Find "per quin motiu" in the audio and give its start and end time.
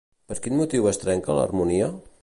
0.31-0.89